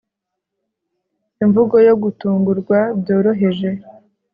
[1.43, 3.69] Imvugo yo gutungurwa byoroheje